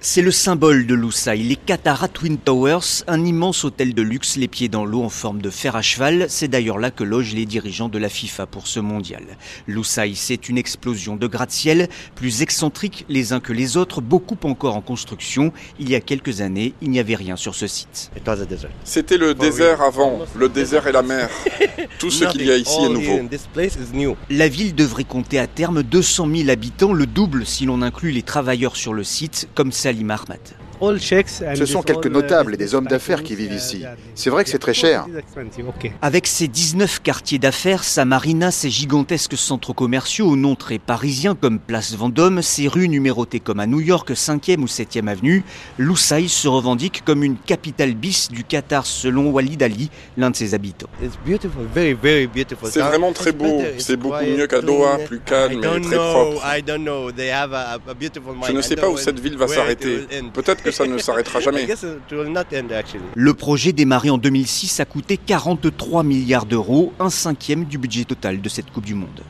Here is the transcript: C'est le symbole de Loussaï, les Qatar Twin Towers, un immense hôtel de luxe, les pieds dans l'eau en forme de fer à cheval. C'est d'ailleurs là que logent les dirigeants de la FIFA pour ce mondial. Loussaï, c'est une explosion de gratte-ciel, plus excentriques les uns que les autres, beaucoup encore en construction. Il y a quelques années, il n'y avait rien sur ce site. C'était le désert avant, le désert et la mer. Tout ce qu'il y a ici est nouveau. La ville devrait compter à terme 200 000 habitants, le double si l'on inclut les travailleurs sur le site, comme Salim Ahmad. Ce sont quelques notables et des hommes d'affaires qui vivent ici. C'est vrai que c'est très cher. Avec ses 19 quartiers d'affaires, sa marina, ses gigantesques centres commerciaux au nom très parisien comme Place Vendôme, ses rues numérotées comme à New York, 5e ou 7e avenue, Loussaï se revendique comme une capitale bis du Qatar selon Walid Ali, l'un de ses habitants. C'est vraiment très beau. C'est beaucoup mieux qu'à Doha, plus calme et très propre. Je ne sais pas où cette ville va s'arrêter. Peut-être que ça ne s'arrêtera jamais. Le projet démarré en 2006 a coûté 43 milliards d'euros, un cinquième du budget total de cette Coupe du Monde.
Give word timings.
C'est 0.00 0.22
le 0.22 0.30
symbole 0.30 0.86
de 0.86 0.94
Loussaï, 0.94 1.42
les 1.42 1.56
Qatar 1.56 2.08
Twin 2.08 2.38
Towers, 2.38 3.02
un 3.08 3.24
immense 3.24 3.64
hôtel 3.64 3.94
de 3.94 4.02
luxe, 4.02 4.36
les 4.36 4.46
pieds 4.46 4.68
dans 4.68 4.84
l'eau 4.84 5.02
en 5.02 5.08
forme 5.08 5.42
de 5.42 5.50
fer 5.50 5.74
à 5.74 5.82
cheval. 5.82 6.26
C'est 6.28 6.46
d'ailleurs 6.46 6.78
là 6.78 6.92
que 6.92 7.02
logent 7.02 7.34
les 7.34 7.46
dirigeants 7.46 7.88
de 7.88 7.98
la 7.98 8.08
FIFA 8.08 8.46
pour 8.46 8.68
ce 8.68 8.78
mondial. 8.78 9.24
Loussaï, 9.66 10.14
c'est 10.14 10.48
une 10.48 10.56
explosion 10.56 11.16
de 11.16 11.26
gratte-ciel, 11.26 11.88
plus 12.14 12.42
excentriques 12.42 13.06
les 13.08 13.32
uns 13.32 13.40
que 13.40 13.52
les 13.52 13.76
autres, 13.76 14.00
beaucoup 14.00 14.38
encore 14.44 14.76
en 14.76 14.82
construction. 14.82 15.52
Il 15.80 15.90
y 15.90 15.96
a 15.96 16.00
quelques 16.00 16.42
années, 16.42 16.74
il 16.80 16.90
n'y 16.90 17.00
avait 17.00 17.16
rien 17.16 17.34
sur 17.34 17.56
ce 17.56 17.66
site. 17.66 18.12
C'était 18.84 19.18
le 19.18 19.34
désert 19.34 19.82
avant, 19.82 20.20
le 20.36 20.48
désert 20.48 20.86
et 20.86 20.92
la 20.92 21.02
mer. 21.02 21.28
Tout 21.98 22.12
ce 22.12 22.24
qu'il 22.26 22.46
y 22.46 22.52
a 22.52 22.56
ici 22.56 22.84
est 22.84 22.88
nouveau. 22.88 23.18
La 24.30 24.46
ville 24.46 24.76
devrait 24.76 25.02
compter 25.02 25.40
à 25.40 25.48
terme 25.48 25.82
200 25.82 26.28
000 26.36 26.50
habitants, 26.50 26.92
le 26.92 27.06
double 27.06 27.44
si 27.44 27.66
l'on 27.66 27.82
inclut 27.82 28.12
les 28.12 28.22
travailleurs 28.22 28.76
sur 28.76 28.94
le 28.94 29.02
site, 29.02 29.48
comme 29.56 29.72
Salim 29.88 30.10
Ahmad. 30.10 30.67
Ce 30.80 31.66
sont 31.66 31.82
quelques 31.82 32.06
notables 32.06 32.54
et 32.54 32.56
des 32.56 32.74
hommes 32.74 32.86
d'affaires 32.86 33.22
qui 33.22 33.34
vivent 33.34 33.52
ici. 33.52 33.84
C'est 34.14 34.30
vrai 34.30 34.44
que 34.44 34.50
c'est 34.50 34.58
très 34.58 34.74
cher. 34.74 35.06
Avec 36.02 36.26
ses 36.26 36.48
19 36.48 37.00
quartiers 37.02 37.38
d'affaires, 37.38 37.84
sa 37.84 38.04
marina, 38.04 38.50
ses 38.50 38.70
gigantesques 38.70 39.36
centres 39.36 39.72
commerciaux 39.72 40.28
au 40.28 40.36
nom 40.36 40.54
très 40.54 40.78
parisien 40.78 41.34
comme 41.34 41.58
Place 41.58 41.94
Vendôme, 41.94 42.42
ses 42.42 42.68
rues 42.68 42.88
numérotées 42.88 43.40
comme 43.40 43.60
à 43.60 43.66
New 43.66 43.80
York, 43.80 44.10
5e 44.10 44.60
ou 44.60 44.66
7e 44.66 45.08
avenue, 45.08 45.44
Loussaï 45.78 46.28
se 46.28 46.48
revendique 46.48 47.02
comme 47.04 47.24
une 47.24 47.36
capitale 47.36 47.94
bis 47.94 48.30
du 48.30 48.44
Qatar 48.44 48.86
selon 48.86 49.30
Walid 49.30 49.62
Ali, 49.62 49.90
l'un 50.16 50.30
de 50.30 50.36
ses 50.36 50.54
habitants. 50.54 50.88
C'est 52.64 52.80
vraiment 52.80 53.12
très 53.12 53.32
beau. 53.32 53.62
C'est 53.78 53.96
beaucoup 53.96 54.24
mieux 54.24 54.46
qu'à 54.46 54.60
Doha, 54.60 54.98
plus 54.98 55.20
calme 55.20 55.62
et 55.64 55.80
très 55.80 55.96
propre. 55.96 56.42
Je 58.46 58.52
ne 58.52 58.62
sais 58.62 58.76
pas 58.76 58.88
où 58.88 58.96
cette 58.96 59.20
ville 59.20 59.36
va 59.36 59.48
s'arrêter. 59.48 60.06
Peut-être 60.32 60.62
que 60.70 60.74
ça 60.74 60.86
ne 60.86 60.98
s'arrêtera 60.98 61.40
jamais. 61.40 61.66
Le 63.14 63.34
projet 63.34 63.72
démarré 63.72 64.10
en 64.10 64.18
2006 64.18 64.80
a 64.80 64.84
coûté 64.84 65.16
43 65.16 66.02
milliards 66.02 66.46
d'euros, 66.46 66.92
un 66.98 67.10
cinquième 67.10 67.64
du 67.64 67.78
budget 67.78 68.04
total 68.04 68.40
de 68.40 68.48
cette 68.48 68.70
Coupe 68.70 68.84
du 68.86 68.94
Monde. 68.94 69.22